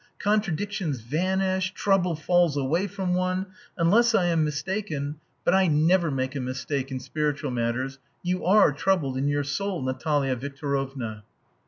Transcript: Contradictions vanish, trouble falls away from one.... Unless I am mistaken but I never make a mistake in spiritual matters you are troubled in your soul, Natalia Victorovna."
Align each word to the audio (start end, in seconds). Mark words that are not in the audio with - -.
Contradictions 0.17 0.99
vanish, 1.01 1.75
trouble 1.75 2.15
falls 2.15 2.57
away 2.57 2.87
from 2.87 3.13
one.... 3.13 3.45
Unless 3.77 4.15
I 4.15 4.25
am 4.25 4.43
mistaken 4.43 5.17
but 5.43 5.53
I 5.53 5.67
never 5.67 6.09
make 6.09 6.33
a 6.35 6.39
mistake 6.39 6.89
in 6.89 6.99
spiritual 6.99 7.51
matters 7.51 7.99
you 8.23 8.43
are 8.43 8.73
troubled 8.73 9.15
in 9.15 9.27
your 9.27 9.43
soul, 9.43 9.79
Natalia 9.83 10.35
Victorovna." 10.35 11.21